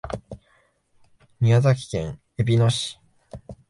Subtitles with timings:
[1.39, 2.99] 宮崎県えびの市